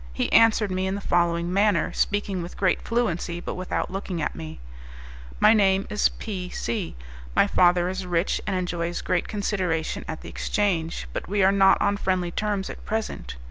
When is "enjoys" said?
8.55-9.01